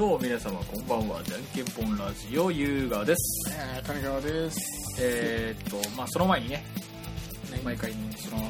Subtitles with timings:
[0.00, 1.22] どうも皆様こんばんは。
[1.24, 3.54] じゃんけんぽんラジオ優雅です。
[3.54, 4.58] えー、谷川です。
[4.98, 6.64] えー、っとまあその前にね
[7.62, 8.42] 毎回その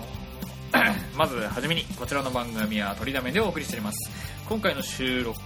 [1.19, 3.99] まずはじめにこちらの番組は取りだめでお送りしております。
[4.49, 5.41] 今回の収録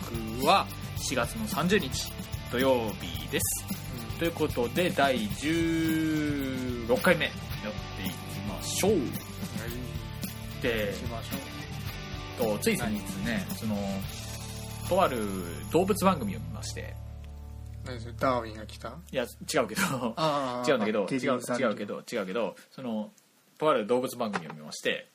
[0.45, 0.67] は
[0.99, 2.13] 4月の30日
[2.53, 3.64] 土曜日です。
[4.18, 8.14] ということで第16回目やっていき
[8.46, 8.91] ましょう。
[8.91, 9.00] はい。
[10.61, 13.75] で行きましょとつい先日ねその
[14.89, 15.19] とある
[15.73, 16.95] 動物番組を見まして。
[17.85, 17.89] う。
[17.89, 18.15] 何それ？
[18.19, 18.89] ダーウィンが来た？
[19.13, 20.15] いや違うけど。
[20.17, 23.11] あ 違うんだけどテ違う違うけど違うけどその
[23.59, 25.07] とある動物番組を見まして。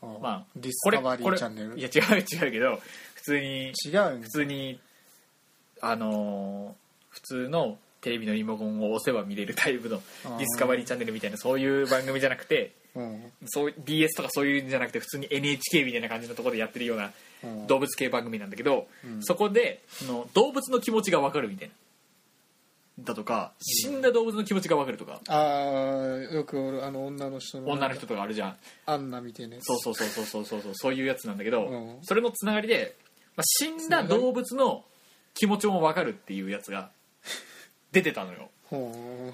[0.00, 1.78] あまあディスカバリーチャンネル？
[1.78, 2.80] いや違う違うけど
[3.14, 4.80] 普通に違うん普通に
[5.80, 10.00] あのー普通のテレビのリモコンを押せば見れるタイプの
[10.38, 13.32] ディスカバリーチャンネルみたいなそういう番組じゃなくてうん。
[13.46, 17.12] そう BS とかそういうんじゃなくて普通に NHK みたいな感じのところでやってるような
[17.44, 17.66] うん。
[17.66, 19.22] 動物系番組なんだけど、うん。
[19.22, 21.74] そこでその動物の気持ちが分かるみたいな。
[23.04, 27.68] だとか死んだ動物の気持ちが分かるとか、あーよく俺あの女の人の。
[27.68, 28.56] 女の人とかあるじゃん。
[28.86, 31.98] アンナみたいなそうそうそうそうそうそうそうそういうやつなんだけど、うん。
[32.02, 32.96] それのつながりで、
[33.36, 34.84] まあ、死んだ動物の
[35.34, 36.90] 気持ちも分かるっていうやつが
[37.92, 38.50] 出てたのよ。
[38.68, 39.32] ほ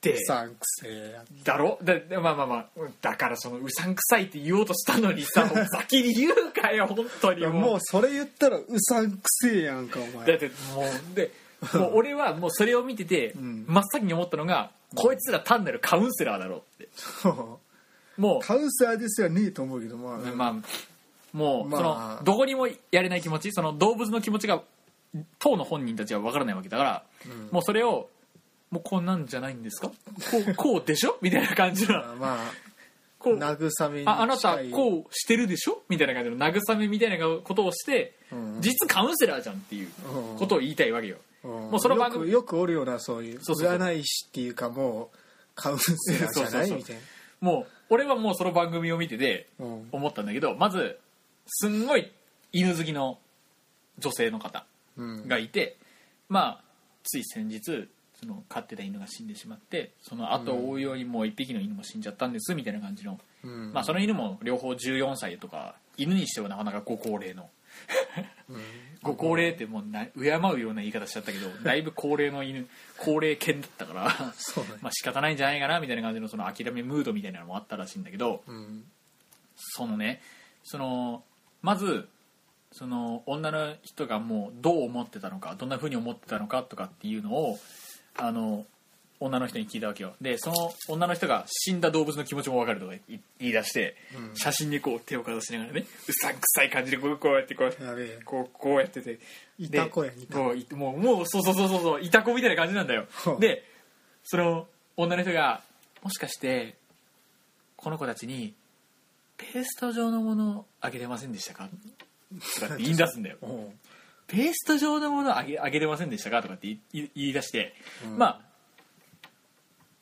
[0.00, 1.78] でうさんくせえやだろ？
[1.82, 2.66] だでまあまあまあ
[3.00, 7.52] だからそのうさんくさいって言おうとしたのにさ 先に言うかよ本当にもう。
[7.52, 11.30] もうそれ言ったらうさんくせえやんかおだっ前てもうで
[11.74, 13.64] もう俺はもうそれを見てて、うん。
[13.68, 16.88] 真っ先に思ったのがこいつら単なるカウンセラーだろうって。
[18.20, 20.54] もカウンセラーですよねと思うけどまあ、うまあ
[21.32, 21.80] もう、まあ。
[21.80, 24.62] そのどこにもやれない気持ちその動物の気持ちが
[25.38, 27.48] 当の本人たちは分からないわけだから、うん。
[27.52, 28.08] もうそれを
[28.70, 29.88] もうこんなんじゃないんですか？
[29.88, 29.94] こ
[30.48, 31.18] うこうでしょ？
[31.22, 31.94] みたいな感じの。
[32.00, 32.52] まあまあ
[33.18, 35.82] こう慰めにああなたこうしてるでしょ？
[35.88, 36.36] みたいな感じの。
[36.36, 38.58] 慰めみたいなことをして、うん。
[38.60, 39.90] 実カウンセラーじゃんっていう
[40.38, 41.50] ことを言いたいわけよ、うん。
[41.50, 45.18] もうその番組よくよくおるようなそういう占い師っていうかもう
[45.54, 47.02] カウンセラーじゃないみたいな。
[47.40, 49.88] もう俺はもうその番組を見ててうん。
[49.92, 50.98] 思ったんだけどまず
[51.46, 52.10] すんごい
[52.52, 53.18] 犬好きの
[53.98, 54.60] 女性の方。
[54.60, 54.64] うん
[54.96, 55.76] がいて、
[56.28, 56.64] まあ
[57.02, 57.88] つい先日
[58.22, 63.72] その飼ってた犬が死んでしまってその後を追うようにもう一匹の犬も死んじゃったんですみたいな感じの、うん。
[63.72, 67.50] まあその犬も両方14歳とか犬にしてはなかなかご高齢の。
[68.48, 68.60] うん。
[69.02, 74.70] ご高齢ってもうな敬うような言い方しちゃったけどだいぶ高齢の犬高齢犬だったからそうね。
[74.80, 78.84] まあ仕方ないんじゃないかなみたいな感じのその諦めムードみたいなのもあったらしいんだけどうん。
[79.56, 80.22] そのね
[80.62, 81.24] その
[81.62, 82.08] まず
[82.72, 87.58] その女の人がもうどう思ってたのかどんな風に思ってたのかとかっていうのを
[88.16, 88.64] あの
[89.20, 90.14] 女の人に聞いたわけよ。
[90.20, 94.36] でその女の人が死んだ動物の気持ちも分かるとか言い出して、うん。
[94.36, 97.72] 写真にこう手をかざしながらねうさんくさい感じでこうこうやってこう
[98.24, 99.20] こうこうやってて。
[99.58, 100.42] いた子やでいた子。
[100.42, 103.06] もういもうもうそうそうそうそうそういた子みたいな感じなんだよ。
[103.12, 103.64] はあで
[104.24, 104.66] その
[104.96, 105.62] 女の人が
[106.02, 106.74] もしかして
[107.76, 108.54] この子たちに
[109.36, 111.68] ペースト状のものあげれませんでしたか？
[112.60, 113.36] とかって言い出すんだよ。
[113.42, 113.78] うん。
[114.26, 116.42] ペースト状のものあげあげれませんでしたか？
[116.42, 118.18] とかって言い出して、うん。
[118.18, 118.40] まあ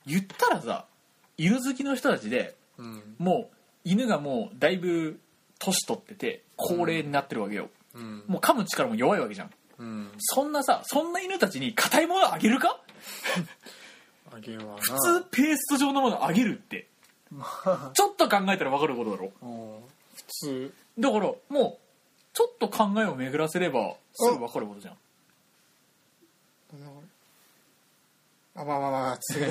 [0.06, 0.86] 言ったらさ
[1.36, 3.16] 犬好きの人たちでうん。
[3.18, 5.18] もう犬がもうだいぶ
[5.58, 8.24] 年取ってて高齢になってるわけよ、うん。
[8.26, 9.50] もう噛む力も弱いわけじゃん。
[9.78, 10.10] うん。
[10.18, 12.80] そんなさそんな犬たちに硬いものあげるか？
[14.32, 14.76] あげような。
[14.76, 16.86] 普通ペースト状のものあげるって。
[17.30, 17.90] まあ。
[17.94, 19.32] ちょっと考えたら分かることだろ。
[19.42, 19.80] うん。
[20.14, 20.74] 普通。
[20.98, 21.89] だからもう
[22.32, 24.96] ちょっと考えを巡らせればすぐ分かることじゃん。
[28.54, 29.40] あまあまあまあ次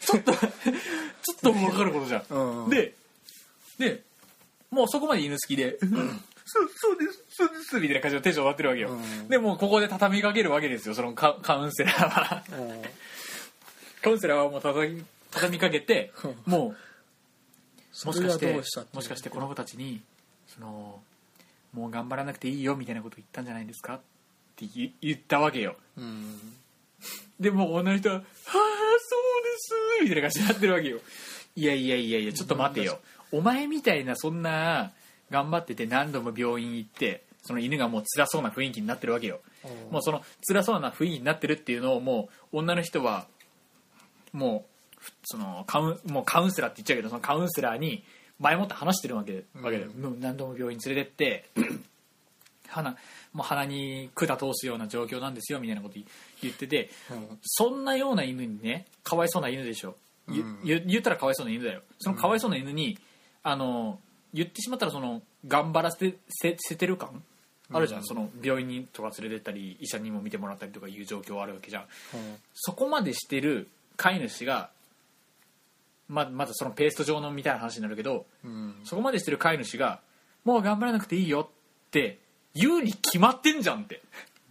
[0.00, 2.24] ちょっとちょっと分かることじゃん。
[2.28, 2.94] うんで
[3.78, 4.02] で
[4.70, 5.78] もうそこまで犬好きで
[6.44, 9.28] 「そうそうですそうです」みたいな感じのテンションになってるわけよ、うん。
[9.28, 12.44] でもうここで畳みかけるわけですよそのカカウンセラーは。
[12.58, 12.82] うん。
[14.02, 16.12] カウンセラーはもう畳み畳みかけて
[16.44, 16.76] もう。
[18.04, 18.52] もしかして
[18.92, 20.02] もしかしてこの子たちに
[20.48, 21.00] その
[21.76, 23.94] もう頑張らなくていいよみたいなこと言ったんじゃないですか？
[23.96, 24.00] っ
[24.56, 25.76] て言言ったわけよ。
[25.98, 26.38] うん。
[27.38, 28.62] でもう女の人は「はあそうで
[29.58, 30.98] す」みたいな感じになってるわけよ。
[31.54, 32.98] いやいやいやいやちょっと待てよ。
[33.32, 34.92] お前みたいなそんな
[35.30, 39.40] 頑張ってて何度も病院行ってその犬がもう辛そうな雰囲気になってるわけよ。
[39.90, 43.26] もうその辛そうな雰囲気になってるっていうのをもう女の人は
[44.32, 44.64] も
[44.96, 48.02] うふそのカウンもうカウンセラーって言っちゃうけどそのカウンセラーに
[48.38, 49.90] 前もって話してるわけ,、わけだよ。
[49.92, 51.48] もう何度も病院に連れてって
[52.68, 52.90] 鼻
[53.32, 55.94] もう鼻に管通すような状況なんですよみたいなこと
[56.42, 57.38] 言っててうん。
[57.42, 59.96] そんなような犬にねかわいそうな犬でしょ、
[60.28, 61.82] ゆう言ったらかわいそうな犬だよ。
[61.98, 62.98] そのかわいそうな犬に、
[63.42, 63.98] あの
[64.34, 67.22] 言ってしまったらその頑張らせてせせてる感？
[67.72, 71.84] あるじゃん、その病院にとか連れてったり医者にも見てもらったりとかいう状況あるわけじゃん。
[72.54, 74.70] そこまでしてる飼い主が
[76.08, 78.74] ままずそのペースト状のみたいな話になるけどうん。
[78.84, 80.00] そこまでしてる飼い主が
[80.44, 82.18] もう頑張らなくていいよって
[82.54, 84.02] 言うに決まってんじゃんって。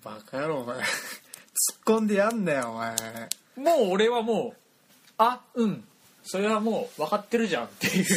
[0.03, 0.77] バカ野郎お前。
[0.79, 0.85] 突っ
[1.85, 2.95] 込んでやんなよお前。
[3.55, 4.57] もう俺はもう
[5.17, 5.83] あうん。
[6.23, 8.05] それはもう分かってるじゃんっていう。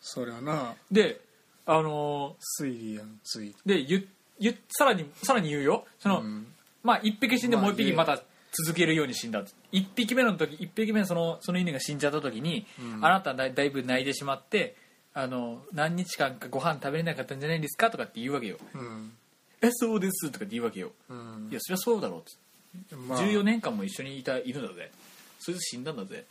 [0.00, 0.74] それはな。
[0.90, 1.20] で
[1.64, 3.54] あの推理やん推理。
[3.66, 4.08] ーでゆ
[4.38, 5.86] ゆさらにさらに言うよ。
[6.00, 6.52] その、うん。
[6.82, 8.20] まあ一匹死んでまあもう一匹また
[8.52, 13.04] 続けるように死んだ一匹目の時一匹目のそのその犬が死んじゃった時に、うん。
[13.04, 14.76] あなただだいぶ泣いてしまって
[15.14, 17.90] あの何日間かご飯食べれなかったんじゃないですか？
[17.90, 18.58] とかって言うわけよ。
[18.74, 19.12] うん。
[19.62, 20.30] えそうです。
[20.30, 20.92] とかって言うわけよ。
[21.08, 21.48] うん。
[21.50, 22.20] いやそりゃそうだろう。
[22.78, 23.18] ってまあ。
[23.20, 24.90] 14年間も一緒にいた犬だぜ。
[25.38, 26.24] そいつ死んだんだぜ。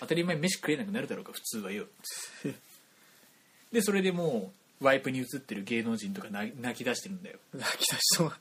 [0.00, 1.86] 当たり前飯食えなくなるだろうか普通はよ。
[3.72, 7.38] でそれでもうワイプに映ってる芸能人とか泣泣き出してるんだよ。
[7.54, 8.32] 泣き出しそう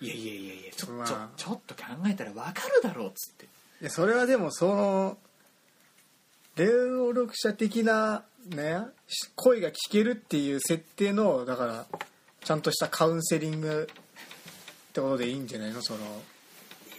[0.00, 1.06] いやいやいやいやちょ,、まあ。
[1.06, 3.44] ちょちょっと考えたら分かるだろうっつって。
[3.44, 3.48] い
[3.84, 5.18] やそれはでもその
[6.56, 11.86] 霊能力者的なねし声が聞けるっていう設定のだから
[12.42, 15.82] ちゃんとしたカウンセリングってことでいいんじゃないの？
[15.82, 15.98] その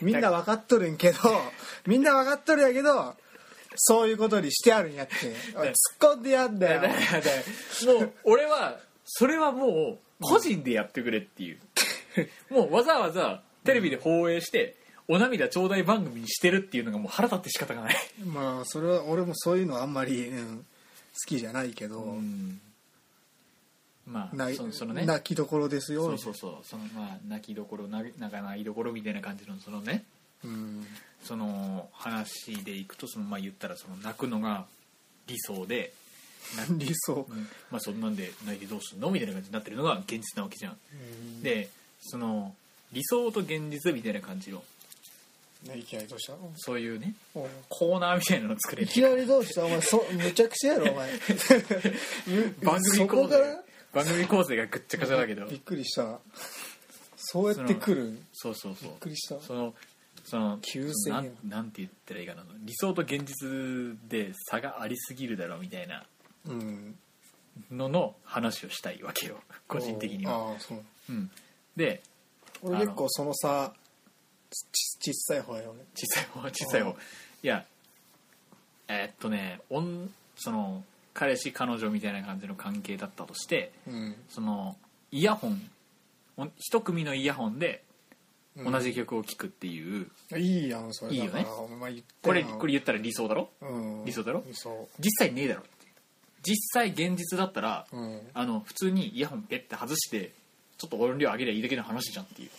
[0.02, 1.18] みんな分かっとるんけど
[1.88, 3.16] みんな分かっとるやけど
[3.76, 5.14] そういうことにしてあるんやって。
[5.14, 5.34] 突っ
[6.00, 6.82] 込んでやんだよ。
[6.82, 11.60] もう俺はそれはもう個人でやってくれっていう、
[12.50, 14.76] もうわざわざテレビで放映して
[15.08, 17.96] お涙頂戴番組にしてるっていうのがもう腹立って仕方がない。
[18.26, 20.64] まあそれは俺もそういうのあんまり、うん、好
[21.26, 22.60] きじゃないけど、うん。
[24.06, 25.06] まあないそそのね。
[25.06, 26.66] 泣きどころですよそうそうそう。
[26.66, 30.04] そのまあ泣きどころななんか泣きどころみたいな感じのそのね。
[30.44, 30.86] うん。
[31.24, 34.66] その話でいくとそのまあ言ったらその泣くのが
[35.28, 35.94] 理想で、
[36.78, 37.26] 理想。
[37.30, 37.48] うん。
[37.72, 39.10] まあそんなんで泣いてどうすんの？
[39.10, 40.78] みたいな感じになってるのが現実なわけじゃん。
[41.42, 41.70] で
[42.02, 42.56] その
[42.92, 44.64] 理想と現実みたいな感じの。
[45.64, 46.34] ねいきなりどうした？
[46.34, 47.16] のそういうね
[47.68, 49.66] コーナーみたいなの作れるいきなりどうした？
[49.66, 51.10] お前そむちゃくちゃやろお前。
[52.64, 53.64] 番組構成そこから？
[53.94, 55.46] 番組構成がぐっちゃぐちゃだけど。
[55.50, 56.20] びっくりした。
[57.18, 58.12] そうやって来る？
[58.12, 58.76] びっそうそう。
[58.76, 59.40] そうくりした。
[59.42, 59.74] その
[60.24, 62.44] その急性なんなんて言ったらいいかな。
[62.60, 66.06] 理想と現実で差がありすぎるだろうみたいな。
[66.46, 66.96] うん。
[67.72, 69.40] のの話をしたいわけよ。
[69.68, 70.84] 個人的には、ああそう。
[71.10, 71.32] うん、
[71.78, 72.02] で
[72.62, 73.72] 俺結構その差
[74.52, 76.90] ち小さい方やよね小さい方小さい方。
[76.92, 76.96] い
[77.48, 77.66] や
[78.90, 80.84] えーっとねおんその
[81.14, 84.16] 彼氏彼女みたいな感じの関係だったとしてうん。
[84.30, 84.76] その
[85.12, 85.62] イヤホン
[86.36, 87.84] お一組のイヤホンで
[88.58, 91.14] 同じ曲を聴くっていう、いいやんそれ。
[91.14, 91.46] いいよね。
[92.24, 93.50] これなこれ言ったら理想だろ？
[93.62, 94.06] うん。
[94.06, 94.44] 理想だろ？
[95.00, 95.62] 実際ねえだろ
[96.42, 98.22] 実際現実だったらうん。
[98.34, 100.32] あの普通にイヤホンペッて外して
[100.78, 102.50] ちょっと音量上げりゃいいだけの話じゃんっていう。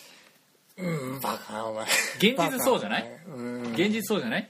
[0.80, 1.84] うんバカお前。
[2.18, 3.10] 現実そうじゃない？
[3.72, 4.48] 現実そうじゃない？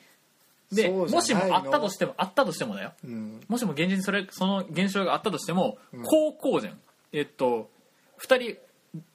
[0.71, 2.93] でもしもあったとしてもあったとしてもだよ。
[3.05, 3.41] うん。
[3.49, 6.03] もしも現実にそれその現象があったとしても、うん。
[6.03, 6.79] こうこうじゃん。
[7.13, 7.71] えっと
[8.21, 8.59] 2人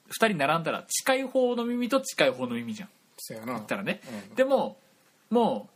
[0.08, 2.88] 二人並んだら近い方の耳と近い方の耳じゃん。
[3.18, 3.52] そうやな。
[3.54, 4.00] 言ったらね、
[4.30, 4.34] うん。
[4.34, 4.76] でも
[5.30, 5.68] も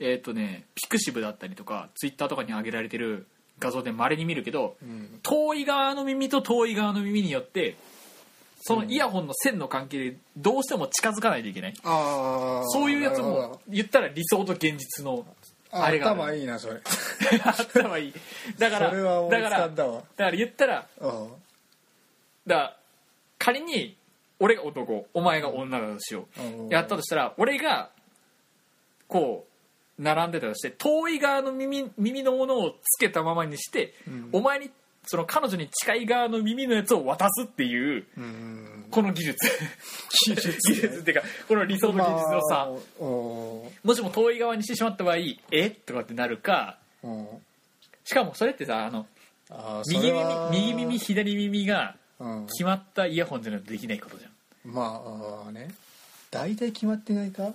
[0.00, 3.26] うえっとねピクシブだったりとかツイッターとかに上げられてる
[3.60, 5.20] 画像でまれに見るけどうん。
[5.22, 7.76] 遠い側の耳と遠い側の耳によって
[8.62, 15.26] そのイヤホンの線の関係でどうしても近づかないといけない、ああそういうやつも言ったら理想と現実の
[15.72, 16.20] ああれがある。
[16.20, 16.80] 頭いいなそれ。
[17.44, 18.14] あったはいい。
[18.58, 21.28] だからそれは思いつだからだから言ったらうん
[22.46, 22.76] だから
[23.38, 23.96] 仮に
[24.38, 26.68] 俺が男お前が女だとしよう、うん。
[26.68, 27.90] やったとしたら俺が
[29.06, 29.46] こ
[29.98, 34.28] う並んでたとして遠い側の耳耳のものをつけたままにして、うん。
[34.32, 34.70] お前に
[35.06, 38.86] その彼女に近い側の耳のやつを渡すっていううん。
[38.90, 39.36] この技術。
[40.26, 42.66] 技術技術っていうかこの理想の差、まあ
[43.00, 45.16] おもしも遠い側にしてしまった場合
[45.50, 45.70] え？
[45.70, 47.26] とかってなるかうん。
[48.04, 49.06] しかもそれってさあの
[49.88, 52.46] 右耳右耳左耳がうん。
[52.46, 54.32] 決まったイヤホンじゃないとできないことじゃん。
[54.72, 54.86] まあ
[55.46, 55.68] あーね。
[56.30, 57.52] 大体決まってないか？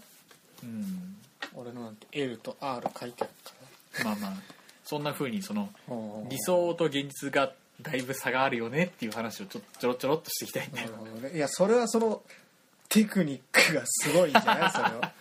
[0.64, 1.16] うん。
[1.54, 4.34] 俺のなんて L と R 書いてあるかまあまあ
[4.86, 5.70] そんな風にその
[6.30, 7.52] 理想と現実が
[7.82, 10.90] だいぶ差があるよねっていう話をちょちょろちょろっとしていきたいんだよ。
[11.22, 11.32] ね。
[11.36, 12.22] いやそれはその
[12.88, 14.72] テクニックがすごいんじゃない？
[14.72, 15.12] それは。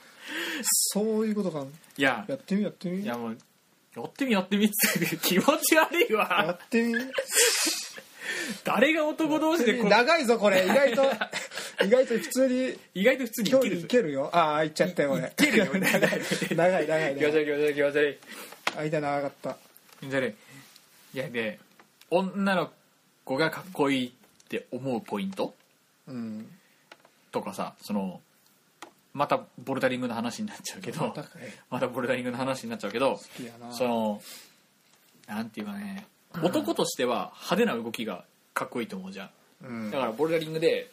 [0.62, 1.64] そういうことか
[1.96, 2.24] いや。
[2.28, 3.00] やってみやってみ？
[3.02, 3.36] いやもう
[3.96, 6.94] やってみやってみって気持ち悪いやわってみ？
[8.64, 10.64] 誰が男同士で長いぞこれ。
[10.64, 11.02] 意外と
[11.84, 13.84] 意外と普通に意外と普通にいけるぞ。
[13.84, 14.30] いけるよ。
[14.32, 15.64] ああ行っちゃったよ俺いけるよ。
[15.66, 16.00] 長い。
[16.54, 17.16] 長い 長い。
[17.16, 18.18] 気持ち悪い気持ち悪い気持ち悪い
[18.78, 19.56] 間長かった。
[20.00, 21.60] 気持ち悪いいやで
[22.10, 22.72] 女の
[23.24, 24.12] 子がかっこいいっ
[24.48, 25.54] て思うポイント？
[26.08, 26.46] うん
[27.30, 28.20] とかさその
[29.12, 31.14] またボルダリングの話になっちゃうけど
[31.70, 33.72] またボルダリングの話になっちゃうけど好きやな。
[33.72, 34.22] その
[35.26, 36.06] なんていうかね
[36.42, 39.30] 男としては派手な動きがかっこいいと思うじゃん。
[39.66, 39.90] うん。
[39.90, 40.90] だからボルダリングで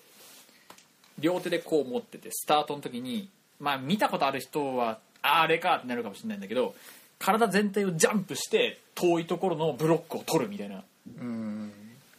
[1.20, 6.76] 両手でこう持っててスタートの時にまあ見たことある人はああれかってなるかもしれないんだけど
[7.22, 10.84] 体全体をジャンプして遠いところのブロックを取るみたいな
[11.20, 11.72] うん。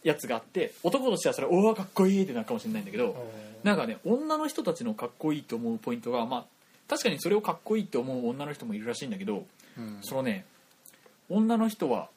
[0.05, 3.15] やつがあって男としてはそれおおかっこいいってなるかもしれないんだけど
[3.63, 6.45] なんかね女の人たちのかっこいいと思うポイントがまあ
[6.89, 9.45] 確かにそれをかっこいいって思う女の人もいるらしいんだけど
[9.79, 9.99] うん。
[10.03, 10.45] そのね
[11.29, 12.09] 女の人は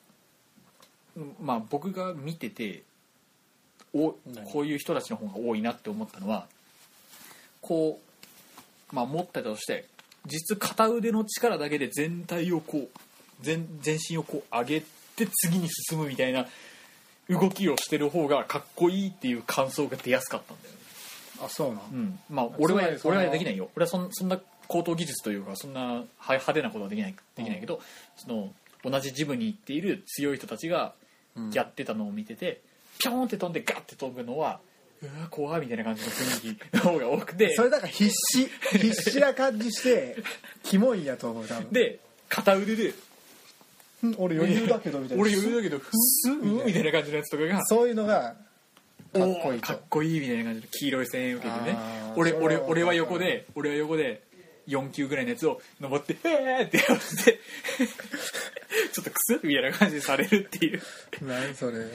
[1.15, 2.81] うんまあ僕が見てて
[3.93, 6.47] お何こういう人たちの方が多いなって思ったのは
[7.61, 7.99] こ
[8.91, 9.85] うまあ持ってたとして
[10.25, 12.89] 実質片腕の力だけで全体をこう
[13.41, 14.81] 全全身をこう上げ
[15.15, 16.47] て次に進むみたいな
[17.29, 20.79] 動きをしてる方がかっこいいっていう感想が出やすかったんだよね。
[21.43, 21.77] あそうなん？
[21.77, 23.69] うん、まあ俺はつまりその俺はできないよ。
[23.75, 27.81] 俺はそんそんな高等技術というかそんなは派手なことはできないできないけど、
[28.15, 28.53] その
[28.83, 30.93] 同じジムに行っている強い人たちが
[31.37, 31.51] うん。
[31.51, 32.61] やってたのを見てて、
[32.97, 34.61] ピョーンって飛んでガッて飛ぶのは
[35.01, 37.53] うわ怖いみたいな感じの雰囲気の方が多くて。
[37.55, 38.47] それだから必死
[38.77, 40.15] 必死な感じして
[40.63, 41.71] キモいんやと思う多分。
[41.71, 41.99] で
[42.29, 42.93] 片腕で
[44.03, 45.21] うん俺余裕だけどみたいな。
[45.21, 48.35] 俺余裕だけどふスッんみたいな感じのやつとかがそういうのが
[49.13, 51.77] かっこいいかっとこいいみたいな感じの黄色い線受けてね。
[52.15, 54.23] 俺俺俺は横で俺は横で
[54.67, 57.39] 4級ぐらいのやつを登って「えー!」ってやって
[58.91, 60.81] ちょっとクスッみたいな感じでされるっていう。
[61.21, 61.85] 何それ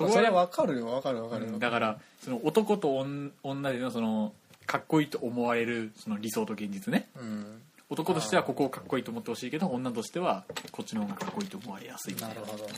[0.00, 4.32] そこそれは分かるよ分かる分かる、だからその男と女女でのその
[4.66, 7.08] かっこいいと思われるその理想と現実ね。
[7.18, 7.62] うん。
[7.90, 12.14] 男としてはここをかっこいいと思ってほしいけど女としてはこっちの方がかっこいいと思われやすい。
[12.14, 12.68] みたなないるほど。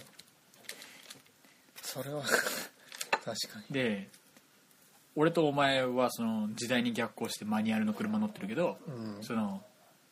[1.82, 2.22] それは
[3.24, 3.34] 確か
[3.68, 3.74] に。
[3.74, 4.08] で
[5.14, 9.22] 俺とお前はその時代に逆行してマニュアルの車乗ってるけど、うん。
[9.22, 9.62] その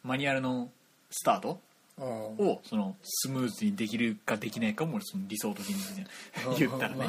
[0.04, 0.70] マニュアルの
[1.10, 1.69] スタートうん
[2.00, 6.06] をそのスムーズにできるかできないかも俺その理想と現実で
[6.58, 7.06] 言ったらね。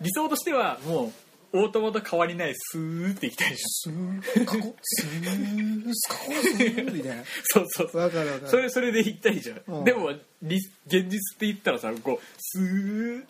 [0.00, 1.12] 理想としてはも
[1.52, 7.22] うオートマと変わりないスーっていきたいでしスーカコスースカコスーみたいな。
[7.22, 8.02] ょそうそうそう。
[8.02, 8.50] 分かる分かる。
[8.50, 9.84] それそれで言いたいじゃん、うん。
[9.84, 10.10] でも
[10.42, 13.24] 理現実って言ったらさこうスー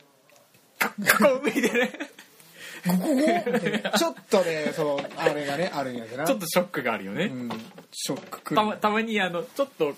[0.79, 1.63] カコンみたい
[3.83, 3.91] な。
[3.99, 6.27] ちょっとねそのあれがねあるんやけどな。
[6.27, 7.51] ちょっとショックがあるよね、うん。
[7.93, 9.95] ショックたまたまにあのちょっと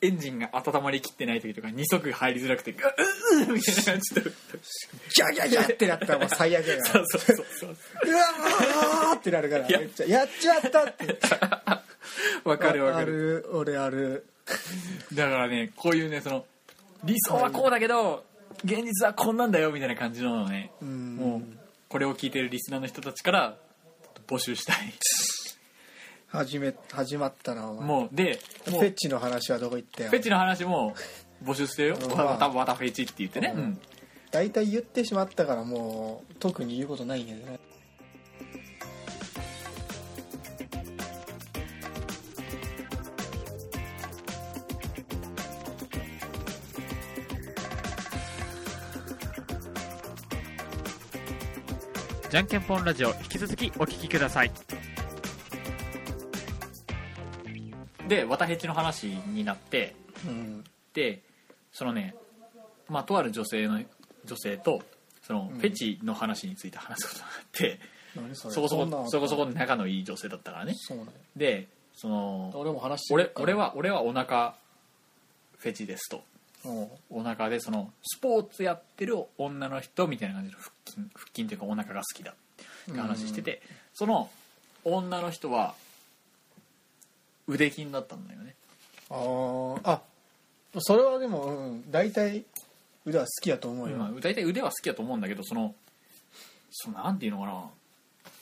[0.00, 2.78] エンジンが温まりきってない時とか二足入りづらくてうう
[3.50, 7.04] うみたいな感じでギャギャギャってなったらもう最悪やから。
[7.06, 7.70] そうそうそうそう。
[7.70, 11.18] うわーってなるからっちゃやっちゃったって。
[12.44, 14.26] わかるわかあるる俺ある。
[15.14, 16.44] だからねこういうねその
[17.04, 18.24] 理想はこうだけど
[18.64, 21.16] 現実はこんなんだよみたいな感じのをねうん。
[21.16, 21.42] もう
[21.88, 23.56] これを聞いてるリスナーの人たちから
[24.28, 24.76] 募集したい
[26.28, 27.86] 始め始まったなお前。
[27.86, 28.82] もうでフもう。
[28.82, 30.10] ェチの話はどこ行ったよ。
[30.10, 30.94] フェチの話も
[31.42, 31.98] 募集してるよ。
[32.00, 32.16] うん。
[32.16, 33.62] またまたフェチって言ってね、うん。
[33.62, 33.80] うん。
[34.30, 37.60] 大体言ってしまったからもう特に言うことないんやけどね。
[52.30, 54.52] じゃんけんぽんラジオ引き続きお聞きください
[58.08, 59.94] で綿ヘチの話になって
[60.26, 60.64] うん。
[60.94, 61.20] で
[61.72, 62.14] そのね
[62.88, 63.80] まあとある女性の
[64.24, 64.82] 女性と
[65.22, 65.58] そのうん。
[65.58, 67.78] フェチの話について話すことがあって、
[68.16, 68.54] 何それ？
[68.54, 70.72] そこそんなのこそこそこ仲のいい女性だったからね。
[70.74, 70.94] そ
[71.36, 74.54] でその俺も話して俺俺は俺はお腹
[75.58, 76.22] フェチですと。
[76.64, 76.68] う。
[76.70, 83.60] んお腹でそのスポーツやってる女の人みたいな感じの腹筋腹筋というかお腹が好きだって話してて、
[83.94, 84.30] その
[84.84, 85.74] 女の人は
[87.48, 88.54] 腕筋だったんだよね。
[89.10, 90.02] あーあ
[90.80, 92.44] それはでもうん大体
[93.06, 95.74] 腕は好きやと思うよ、まあ、大体腕は好きだと思うんだけどその
[96.70, 97.64] そのなんていうのかな。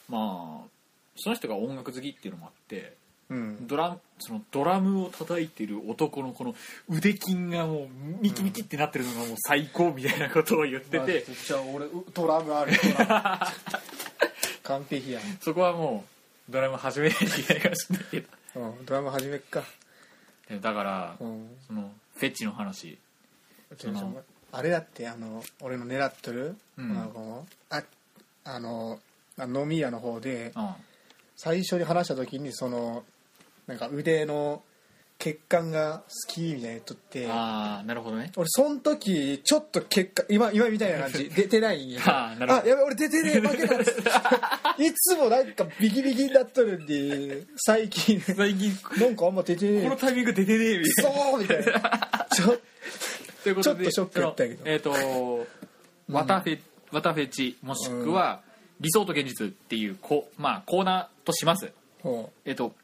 [0.08, 0.68] まあ
[1.16, 2.94] その人が音楽好きっていうのもあって
[3.30, 3.66] うん。
[3.66, 6.54] ドラムそのドラムを叩いてる男のこの
[6.88, 7.88] 腕筋がもう
[8.20, 12.72] ミキミキってなってるのがもう最高みたいなことを言ってて、じゃあ俺うドラムある。
[14.62, 16.04] 完璧やん、そこはも
[16.48, 19.62] うドラム始めないといけないかもしれないけどうん、ドラム始めっか、
[20.48, 22.98] でだからうん、そのフェチの話。
[23.78, 24.22] その
[24.52, 26.90] あれだってあの俺の狙っとる、うん。
[26.92, 27.82] あのあ
[28.44, 28.98] あの
[29.38, 30.68] あ飲み屋の方でうん。
[31.36, 33.04] 最初に話した時にその
[33.66, 34.62] なんか腕の
[35.18, 38.32] 血管が好きみたいな言っとってああなるほどね。
[38.36, 41.28] 俺その時ちょっと血管今今みたいな感じ。
[41.34, 42.00] 出てないんや。
[42.06, 42.64] あーなるほど。
[42.64, 43.40] あやべ俺出てねえ。
[43.40, 43.74] 負けた
[44.78, 48.20] いつもなんかビキビキになっとるんで最近。
[48.20, 48.72] 最近。
[48.98, 49.82] なんかあんま出てねえ。
[49.84, 51.10] このタイミング出てねえみたいな。
[51.12, 52.26] そうみたいな。
[52.30, 52.58] ちょ
[53.42, 54.62] ということでちょっとショックやったけど。
[54.64, 54.90] えっ、と
[56.12, 56.60] わたフェ、
[56.92, 58.42] わたフェチもしくは、
[58.80, 61.72] 理想と現実っていうこ、まあ、コーナーとします。
[62.02, 62.74] ほえっ、と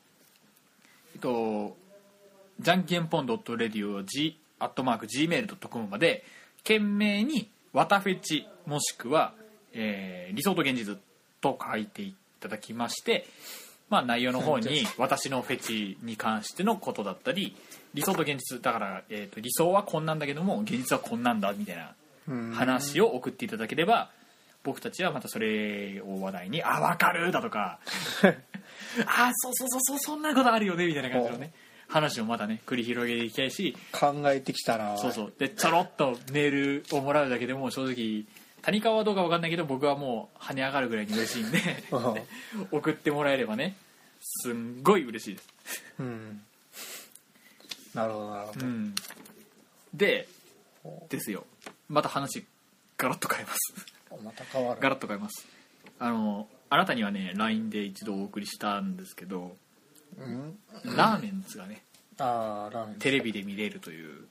[1.15, 1.77] えっ、と
[2.61, 6.25] じゃんけんぽん .radio g アットマーク gmail.com まで
[6.59, 9.35] 懸命にわたフェチもしくは、
[9.73, 10.97] えー理想と現実
[11.43, 13.27] と書いていただきまして
[13.91, 17.55] まあ内容の方に 私のフェチに関してのことだったり
[17.93, 21.95] 理想と現実だから、えー、と理想はこんなんだけども現実はこんなんだみたいな
[22.55, 24.11] 話を送っていただければ
[24.65, 27.79] 僕たちはまたそれを話題に「あ分かる!」だとか
[29.07, 31.53] 「あそうそうそうそうそんなことあるよね」みたいな感じのね
[31.89, 38.25] 話をまたね繰り広げていきたいし考えてきたなそうそうでちょろっとメールをもらうだけでも正直
[38.63, 41.59] 谷川はどうか分かんないけど僕はもう跳ね上がるぐらいに嬉しいんで
[41.91, 42.69] うん。
[42.79, 43.77] 送ってもらえればね
[44.21, 45.49] すんごい嬉しいです、
[45.99, 46.43] うん。
[47.95, 48.95] なるほどなるほど、うん、
[49.93, 50.29] で
[51.09, 51.45] ですよ。
[51.89, 52.45] また話
[52.97, 54.25] ガラッと変えます。
[54.25, 54.81] また変わる。
[54.81, 55.47] ガラッと変えます。
[55.99, 59.57] あのあなたにはね LINE で一度お送りしたんですけど
[60.19, 60.59] うん。
[60.85, 61.83] ラーメンズがね
[62.19, 64.27] ああラーメンテレビで見れるという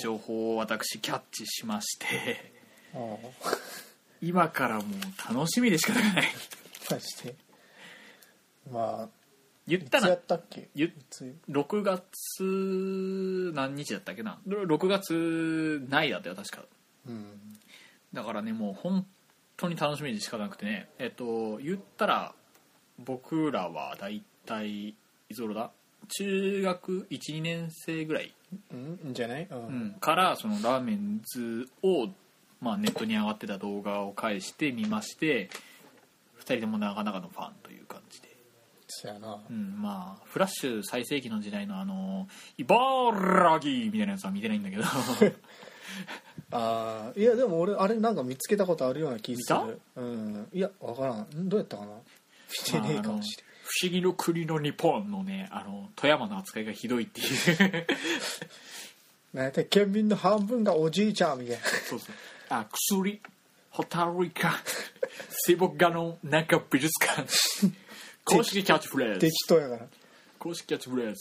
[0.00, 2.52] 情報を私キャッチしまして
[4.22, 6.28] 今からもう楽しみで仕方がない。
[6.90, 7.34] マジで
[8.70, 9.08] まあ
[9.66, 10.68] 言ったらやったっけ？
[10.74, 16.64] 言いつ？6月何日だったっけな？6月ないだったよ確か。
[17.06, 17.24] うん。
[18.12, 19.06] だからねもう本
[19.56, 20.88] 当に楽しみで仕方なくてね。
[20.98, 22.34] えっと言ったら
[22.98, 24.94] 僕らは大体い
[25.34, 25.70] つ頃だ？
[26.08, 28.34] 中学12年生ぐらい、
[28.72, 29.46] うんじゃない？
[29.50, 29.96] うん、うん。
[30.00, 32.08] からそのラーメンズを、
[32.60, 35.48] まあ、ネットに上がってた動画を返してみまして
[36.40, 38.28] 2人ともなかなかのファンという感じで、
[38.88, 39.38] そやな。
[39.48, 44.82] うん、まあフラッシュ最盛期の時代のあの「茨城」みたいなやつは見てないんだけど。
[46.52, 50.48] ああいやでも俺あれなんか見つけたことあるような気す見るうん。
[50.52, 51.28] いやわからん。
[51.32, 51.92] んどうやったかな？
[52.66, 57.86] 見てねえかもしれん不思議の国の日本のねあの富山の扱いがひどいっていう。
[59.32, 61.62] なんやったら県民の半分がおじいちゃんみたいな。
[61.64, 62.14] そうそう
[62.50, 63.20] あ薬？
[63.70, 64.52] ホタルイカ？
[65.46, 67.26] 水墨画の中美術館？
[68.24, 69.20] 公式キャッチフレーズ。
[69.20, 69.86] 適当やから。
[70.38, 71.16] 公式キャッチフレーズ。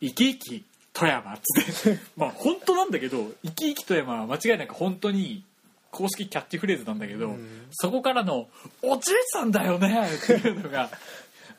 [0.00, 1.98] 生き生き富山っつって。
[2.16, 5.44] まあ本当なんだけど生き生き富山は間違いなく本当に
[5.92, 7.68] 公式キャッチフレーズなんだけど、うん。
[7.70, 8.48] そこからの
[8.82, 10.90] 「おじいさんだよね」っていうのが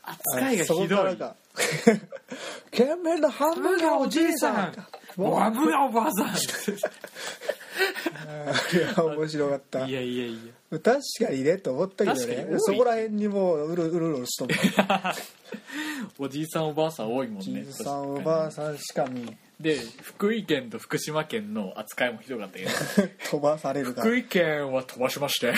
[0.04, 1.36] 扱いがひどいそこからか。
[2.72, 4.86] 県民 の半分がおじいさん。
[5.16, 6.36] もうあぶがおばあさん
[8.74, 9.88] い や面白かった。
[9.88, 10.34] いやいやい
[10.72, 10.80] や。
[10.80, 12.48] 確かにねと思ったけどね。
[12.60, 14.52] そこら辺にもううるうるうるしとも
[16.18, 22.72] おじいさんおばあさん多いもんじねいさんおばあさんしか見んで福井県と福島県の扱いもひどかったけど
[23.32, 25.54] 飛ばされるから福井県は飛ばしまして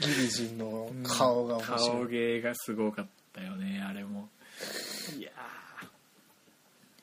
[0.00, 4.28] ギリ人の顔が面顔白い芸がすごかったよねあれも
[5.18, 5.30] いや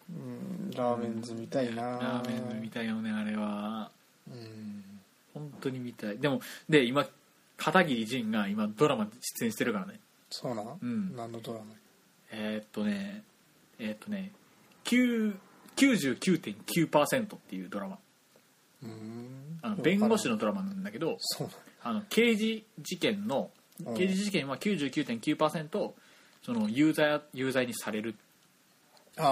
[0.09, 1.81] うんラーメンズ見たいな。
[1.99, 3.89] ーラーメンズ見たいよねあれは。
[4.29, 4.83] うん。
[5.33, 6.17] 本当に見たい。
[6.17, 7.05] でもで今
[7.57, 9.99] 片桐仁が今ドラマ出演してるからね。
[10.29, 11.15] そうなん、うん。
[11.15, 11.65] 何のドラマ？
[12.31, 13.23] えーっとね
[13.79, 14.31] えーっとね
[14.85, 15.35] 9
[15.75, 17.97] 99.9%っていうドラマ。
[18.83, 19.59] うん。
[19.61, 23.49] あの弁護士のドラマなんだけどそうなんあの刑事事件の
[23.85, 23.95] うん。
[23.95, 25.91] 刑事事件は99.9%
[26.43, 28.15] その有罪有罪にされる
[29.17, 29.25] あー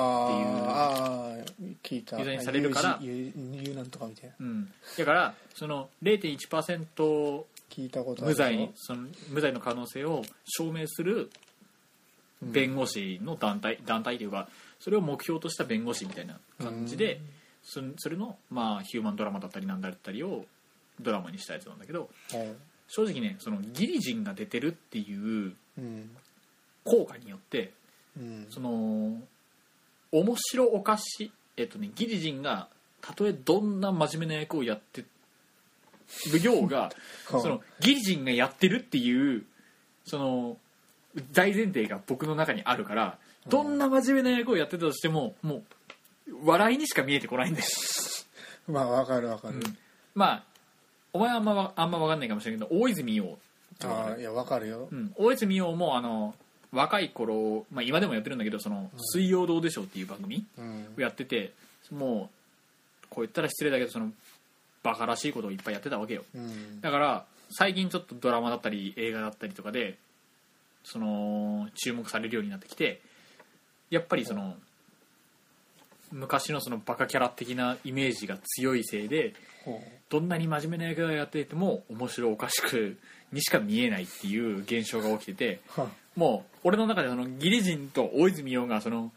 [0.67, 2.17] あー聞いた。
[2.17, 2.99] にされるから。
[3.01, 3.31] 有
[3.75, 4.35] なんとかみたいな。
[4.39, 4.71] うん。
[4.97, 11.29] だからその0.1%聞いたこと無罪にその無罪の可能性を証明する
[12.41, 14.47] 弁護士の団体、団体というか
[14.79, 17.21] それを目標とした弁護士みたいな感じで、
[17.63, 20.45] そそれの、まあ、ヒューマンドラマだったりなんだったりを
[21.01, 22.53] ドラマにしたやつなんだけどはい。
[22.87, 26.09] 正直ねそのギリ人が出てるっていううん。
[26.83, 27.73] 効果によって
[28.17, 28.47] うん。
[28.49, 29.19] その
[30.19, 32.69] 面白おかしえっとねギリ人が
[33.01, 35.04] たとえどんな真面目な役をやって
[36.32, 36.91] るようがは
[37.34, 39.45] あ そのギリ人がやってるっていう
[40.06, 40.58] その
[41.32, 45.63] 大前提が僕の中にあるからどんな真面目な役をやってたとしてももう
[46.43, 47.67] 笑いにしか見えてこないんだよ、
[48.67, 49.78] まあわかるわかる、うん。
[50.15, 50.43] まあ
[51.13, 53.38] お前はあんまわあんま分かんないかもしれないけど大泉洋
[53.84, 54.88] ああいやわかるよ。
[54.91, 56.34] うん、大泉洋もあの
[56.75, 60.93] 若い頃、まあ、今でもやってるんだけど「その水曜どうでしょう」っていう番組うん。
[60.97, 61.53] をやってて
[61.91, 62.29] も
[63.03, 64.11] うこう言ったら失礼だけどその
[64.83, 66.23] バカらしいことをいっぱいやってたわけよ。
[66.35, 66.81] うん。
[66.81, 69.97] だから最近ちょっとドラマだったり映画だったりとかで
[70.83, 73.01] その注目されるようになってきて
[73.89, 74.55] やっぱりその
[76.11, 79.33] 昔のそのバカキャラ的なイメージが強いせいで
[79.63, 82.97] ほどんなに真面目な役をやっていても面白おかしく
[83.31, 85.61] にしか見えないっていう現象が起きてて
[86.15, 89.12] もう俺の中でそのギリ人と大泉洋がその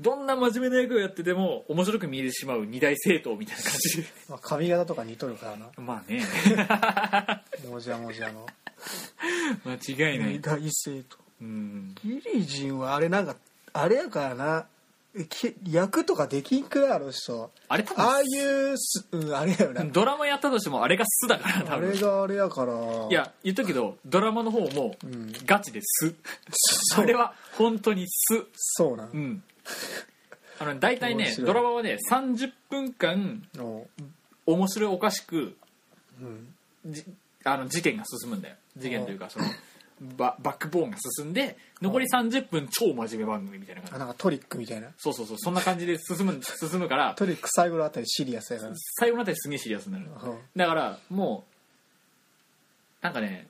[0.00, 4.02] どんな真面目な役をやってても面白く見えてしまう二大政党みたいな感じ。
[4.02, 5.66] でまあ、髪型とか似とるからな。
[5.76, 6.22] まあね。
[7.70, 8.46] もじゃもじゃの。
[9.64, 13.36] 間違いない、大生とうん、ギリ人はあれなんか
[13.72, 14.66] あれやからな
[15.68, 19.84] 役とかできんくらいあの人あれ多分ああいうす、うん、あれやよな。
[19.84, 22.72] ドラマやったとしてもあれが素だから多あれ分があれやから。
[23.10, 25.32] いや言っとくけどドラマの方もうん。
[25.44, 26.14] ガチで素
[26.50, 27.04] そう。
[27.04, 29.10] あれは本当に素そうなん。
[29.12, 29.42] うん。
[30.58, 31.46] あの大体ね面白い。
[31.46, 33.86] ドラマはね30分間の
[34.46, 35.56] 面白いおかしく
[36.20, 36.54] うん。
[36.86, 37.04] じ
[37.44, 38.54] あの事件が進むんだよ。
[38.78, 39.44] 事件というかその
[40.16, 43.94] ババックボーンが進んで残り30分超真面目番組みたいな感じ。
[43.96, 44.88] あなんかトリックみたいな。
[44.98, 45.36] そうそうそう。
[45.38, 47.14] そんな感じで進む 進むから。
[47.14, 48.72] トリック最後のあたりシリアスやから。
[48.98, 50.06] 最後のあたりすげえシリアスになる。
[50.06, 50.38] うん。
[50.56, 51.44] だからも
[53.00, 53.46] うなんかね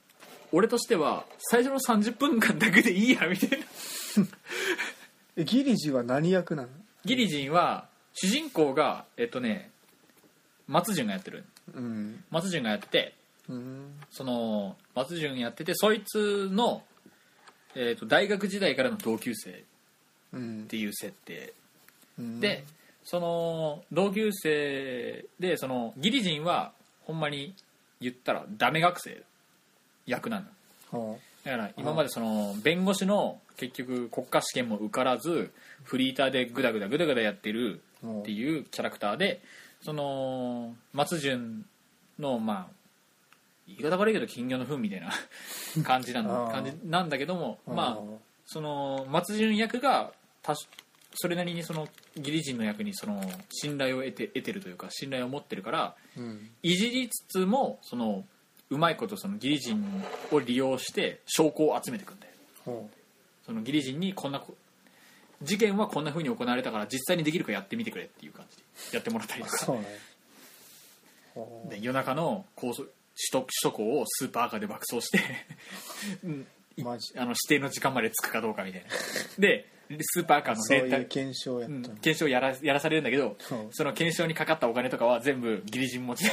[0.53, 3.57] 俺としては最初の30分間だけでいいやみたいな。
[5.37, 6.69] えギリジは何役なの？
[7.05, 9.71] ギリジンは主人公がえっとね
[10.69, 11.45] 松潤がやってる。
[11.75, 12.25] うん。
[12.31, 13.15] 松潤がやって
[14.11, 16.83] その松潤やっててそいつの、
[17.75, 19.55] えっと大学時代からの同級生っ
[20.33, 21.53] うんていう設定。
[22.19, 22.41] うん。
[22.41, 22.65] で
[23.05, 26.73] その同級生でそのギリジンは
[27.05, 27.55] ほんまに
[28.01, 29.23] 言ったらダメ学生
[30.07, 30.47] 役なの
[30.91, 35.51] ほだから今までその弁護士の結局国家試験も受からず
[35.83, 39.41] フリーターでグダグダグダグダやってるっていうキャラクターで
[39.83, 41.65] その松潤
[42.19, 42.82] のまあ
[43.67, 45.11] 言い方悪いけど金魚の糞みたいな
[45.85, 46.53] 感じなのあー。
[46.53, 50.13] 感じなんだけどもまあその松潤役が
[51.15, 53.21] それなりにその義理人の役にその
[53.51, 56.51] 信頼を得て得てるというか信頼を持ってるからうん。
[56.63, 58.25] いじりつつもその
[58.71, 59.85] うまいことその義理人
[60.31, 62.33] を利用して証拠を集めていくんだよ。
[62.65, 62.91] ほ
[63.45, 64.57] その義理人にこんなこ
[65.43, 68.63] 事件はこんな風に行われたから実際にできるかやってみてくれっていう感じで
[68.95, 69.73] やってもらったりとか。
[69.73, 69.99] ね。
[71.81, 75.19] 夜中の高速首都首都高をスーパーカーで爆走して
[76.83, 78.89] あの指定の時間まで着くかどうかみたいな。
[79.39, 79.67] で
[80.01, 83.55] スーパーカーのレンタル検証やったうんの検証やらやらされるんだけどう。
[83.55, 86.31] んその検証にかかったお金とかは全部義理人持ち で。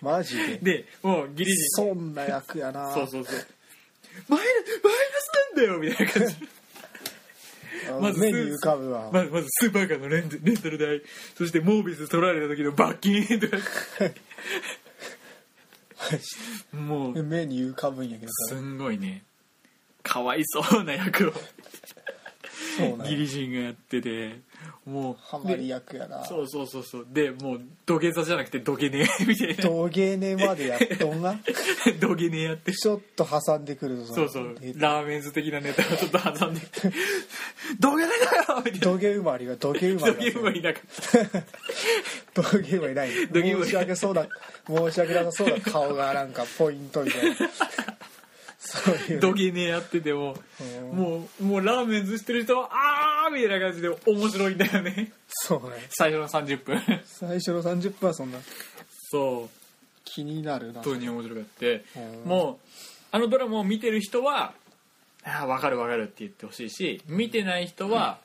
[0.00, 0.78] マジで？
[0.82, 2.94] でもう義理人そんな役やな。
[2.94, 3.46] そうそうそう。
[4.28, 4.60] マイナマイナ
[5.20, 6.36] スなんだよみたいな感じ。
[7.90, 11.02] あまず目に浮かぶわ、まずまずスーパーカーのレンレンタル代
[11.36, 13.56] そしてモービス取られた時の罰金とか
[16.72, 19.22] もう目に浮かぶんやけどすんごいね。
[20.02, 21.32] かわいそうな役を
[23.08, 24.40] ギリ人がやってて
[24.84, 26.24] もうハマり役やな。
[26.24, 27.06] そうそうそうそう。
[27.12, 29.62] でもう土下座じゃなくて土下寝 みたいな。
[29.62, 31.38] 土下寝までやっとんが
[32.00, 32.72] 土下寝やって。
[32.72, 34.56] ちょっと挟んでくるとそうそう。
[34.60, 36.60] えラーメンズ的なネタをちょっと挟んで
[37.78, 38.78] 土下寝だよみたいな。
[38.80, 41.42] 土下生まれが土下生ま土れが下馬いなかっ
[42.34, 42.42] た。
[42.42, 43.10] 土下生まれない。
[43.10, 44.26] 申し訳そうだ。
[44.66, 47.36] 申し訳なさそうな顔がなんかポイントみたいな
[48.64, 49.20] そういう。
[49.20, 50.96] 土下寝やっててもうん。
[50.96, 55.12] もうもうラーメンズしてる人はあーみたいな感じで面白いんだよね。
[55.28, 55.88] そうね。
[55.90, 58.38] 最初の30分最初の30分はそんな。
[59.10, 59.58] そう。
[60.04, 60.74] 気になるな。
[60.74, 61.84] 本当に面白くって。
[61.96, 62.30] うん。
[62.30, 62.56] もう
[63.10, 64.54] あのドラマを見てる人は
[65.24, 68.18] ああ分かる分かるって言ってほしいし見てない人は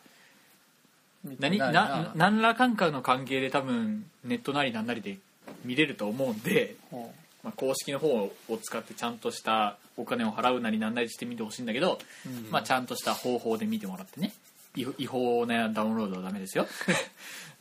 [1.39, 5.17] 何な何らかんかの関係で多分ネットなりなんなりで
[5.65, 7.06] 見れると思うんで、うん
[7.48, 8.32] まあ、公式の方を
[8.62, 14.34] 使ってちゃんとしたお金を払うなりなんなりしてみてほしいんだけど、うんまあ、ちゃんとした方法で見てもらってね。
[14.76, 16.68] 違違法なダウンロードはダメですよ。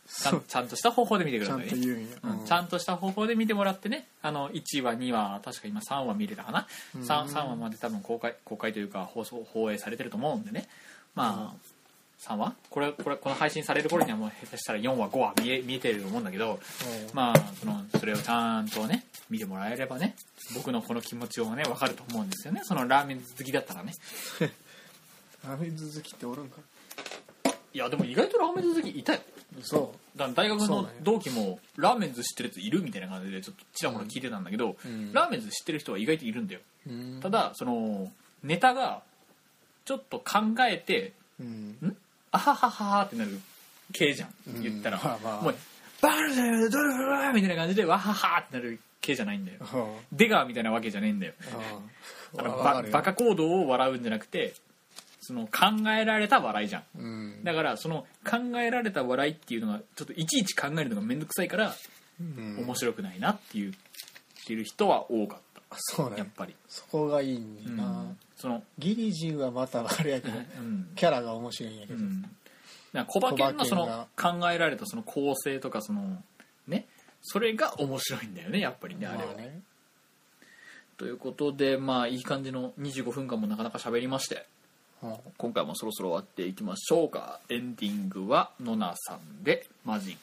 [0.09, 1.77] ちゃんちゃんとした方法で見てくちゃださいね。
[1.79, 2.47] んと言うんや、うん。
[2.47, 4.09] ちゃんとした方法で見てもらってね。
[4.23, 7.03] あの1話2話確か今3話見れたかな、うん。
[7.03, 10.69] 3, 3話まで多分公開公開というか放送放映されてると思うんでね。
[11.15, 11.76] まあ、
[12.21, 16.59] 3話これこれこの配信される頃にはもう下手したら4話5話見え見えてると思うんだけど
[17.13, 20.17] まあそのそれをちゃんとね見てもらえればね
[20.55, 22.61] 僕のこの気持ちをね分かると思うんですよね。
[22.65, 23.93] そのラーメン好きだったらね。
[25.47, 26.57] ラーメンズ好きっておるんか？
[27.75, 29.21] いやでも意外とラーメン好きいたよ。
[29.63, 35.13] そだから大学の同期もラーメンズ知ってるやついるみたいな感じでちょっとちらほら聞いてたんだけど、うん。
[35.13, 36.61] ラーメンズ知ってる人は意外といるんだよ。
[36.87, 37.21] ううん。
[37.21, 38.11] ただその
[38.43, 39.03] ネタが
[39.85, 41.97] ちょっと考えてうん？
[42.37, 43.41] あははははってなる
[43.93, 45.05] 系じゃん言ったら、うん。
[45.05, 45.43] まあまあ。
[45.43, 45.55] もう
[46.03, 49.59] バールだよドルフラーみたいな感じでわははってなる系じゃないんだよ。
[50.13, 51.33] 出川みたいなわけじゃねえんだよ。
[52.35, 54.55] だからババカ行動を笑うんじゃなくて
[55.21, 56.83] その考えられた笑いじゃん。
[56.99, 57.45] うん。
[57.45, 61.75] だからその考えられた笑いっていうのがちょっといちいち考えるのが面倒くさいから
[62.21, 62.59] うん。
[62.65, 63.75] 面白くないなっていうっ
[64.47, 65.41] ていう人は多かっ
[65.75, 66.17] そうね。
[66.17, 68.19] たやっぱり、そこがいいんうん。
[68.37, 70.89] そのギリジンはまたあれやけどうん。
[70.95, 71.99] キャラが面白いんやけど。
[71.99, 72.33] うん、だか
[72.93, 76.23] ら小馬券のそ小の考えられたその構成とかその
[76.69, 76.87] ね。
[77.23, 79.61] それが面白いんだよねやっぱりねあれは、まあね。
[80.97, 84.47] ということでまあいい感じの25分間もなかなか喋りまして。
[85.03, 87.41] うん今回もそろそろ終わっていきましょうか。
[87.51, 90.21] エンディングはノナさんでマジック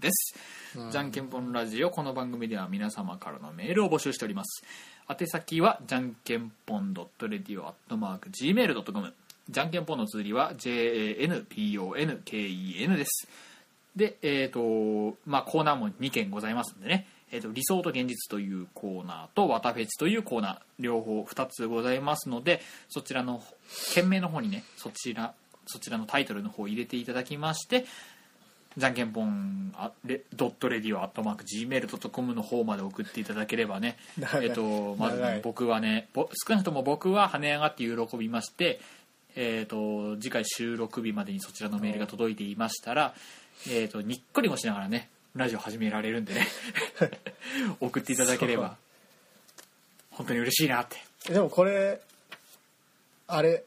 [0.00, 0.34] です、
[0.76, 4.64] うんじゃんけんぽんラジオこの番組では皆様からのメールを募集しております。
[5.08, 9.14] 宛先はじゃんけんぽん .radio.gmail.com
[9.50, 13.28] じゃんけんぽんの綴りは JANPONKEN です。
[13.94, 17.06] でえっ、とまあコーナーも2件ございますんでね。
[17.30, 20.58] えー、と理想と現実というコーナーと「わたフェチ」というコーナー。
[20.78, 23.42] 両方2つございますのでそちらの
[23.94, 25.34] 件名の方にねそちら
[25.66, 27.84] そちらのタイトルの方を入れていただきまして
[28.76, 33.96] じゃんけんぽんあレドットレディオアットマーク Gmail.com の方まで送っていただければね
[34.40, 38.80] えっとまずね僕はねぼ少なくとも僕は跳ね上がって喜びまして
[39.36, 43.14] えっと次回収録日までにそちらのメールが届いていましたら
[43.68, 46.46] えっとにっこりもしながらねラジオ始められるんでね
[47.80, 48.76] 送っていただければ
[50.10, 51.32] 本当に嬉しいなって。
[51.32, 52.00] でもこれ
[53.28, 53.64] あれ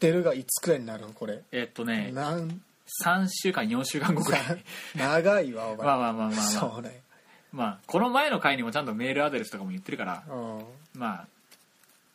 [0.00, 1.40] 出るがいつくらいになるのこれ？
[1.52, 2.60] えっとねなん
[3.04, 4.42] 3週間4週間後くらい。
[4.96, 5.86] 長いわお前。
[5.86, 6.46] まあまあまあまあまあ。
[6.46, 6.82] そ
[7.52, 10.64] まあこの前の回にもちゃんとメールアドレスとかも言ってるからうん。
[10.94, 11.26] まあ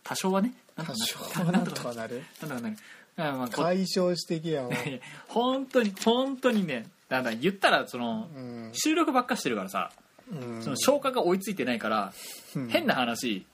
[0.03, 2.23] 多少はね多少はなんとかなる。
[2.41, 2.77] なんとかなる。
[3.15, 4.73] あまあこ解消してきやもん
[5.29, 8.71] 本当に本当にねだから言ったらそのうん。
[8.73, 9.91] 収録ばっかしてるからさ
[10.31, 10.61] うん。
[10.63, 12.13] その消化が追いついてないから
[12.55, 12.69] うん。
[12.69, 13.45] 変な話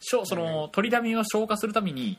[0.00, 2.18] しょその取りだめを消化するために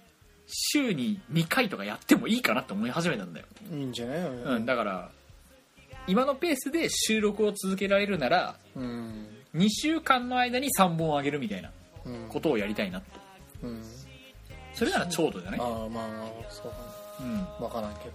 [0.50, 5.10] 週に2回とかやってもいいかなって思い始めたんだよ、いいんじゃないうん、だから
[6.08, 9.28] 今のペースで収録を続けられるならうん。
[9.56, 11.72] 2週間の間に3本あげるみたいな
[12.06, 12.26] うん。
[12.30, 13.20] ことをやりたいなって
[13.64, 13.84] うん。
[14.74, 15.60] それならちょうどじゃない？
[15.60, 16.78] ああまあそうか
[17.20, 17.36] うん。
[17.38, 18.06] な分からんけ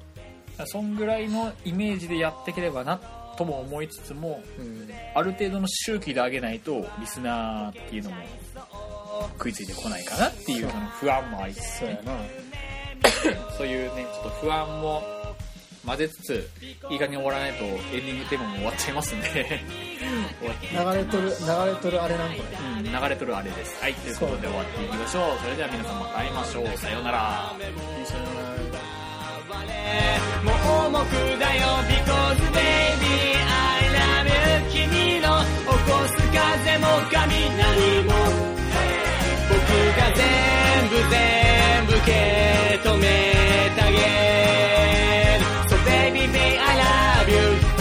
[0.59, 0.67] ど。
[0.67, 2.99] そんぐらいのイメージでやっていければな
[3.37, 4.89] とも思いつつもうん。
[5.15, 8.17] ある程度の周期で上げないとリスナーっていうのも
[9.39, 10.69] 食いついてこないかなっていう。
[11.01, 12.01] 不安もありつつね
[13.57, 15.03] そういうねちょっと不安も
[15.87, 16.51] 混ぜつつ
[16.91, 23.81] いい加減終わらないとエンディングテーマも終わっちゃいますんで終わって流れとる流れとるあれなんこれうん、流れとるあれです。
[23.83, 25.39] はいということで終わっていきましょう。
[25.43, 26.79] それでは皆さんまた会いましょう。
[26.79, 27.55] さようなら。
[30.45, 37.34] もう重くだよ Because baby I love you 君の起こす風も雷
[40.95, 42.13] 部全部受け
[42.85, 43.03] 止め
[43.75, 43.99] てあげ
[45.39, 45.45] る。
[45.69, 47.75] So baby me I love you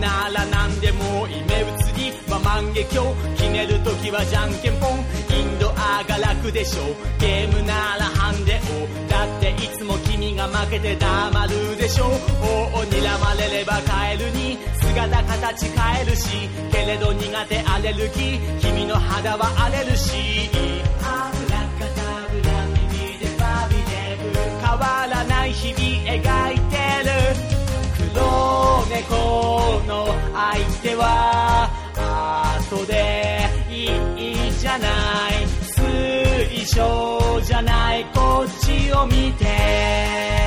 [0.00, 3.78] ならなんでもいい目移りは万華鏡決める。
[3.80, 4.79] 時はじゃんけん
[6.20, 6.82] 楽でしょ
[7.18, 8.58] ゲームならハンデを。
[9.08, 12.12] だっていつも君が負けて黙るでしょ王を
[12.84, 14.58] 睨まれればカエルに。
[14.80, 16.48] 姿形変えるし。
[16.70, 20.50] けれど苦手アレルギー君の肌は荒れるし。
[21.02, 22.02] アブラカタ
[22.32, 27.10] ブラ耳でバビデブ変わらない日々描いてる。
[28.12, 29.90] 黒猫の
[30.32, 31.70] 相手は
[32.70, 33.84] 後でい
[34.48, 34.86] いじゃな
[35.28, 35.29] い。
[36.72, 40.39] しょうじゃないこっちを見て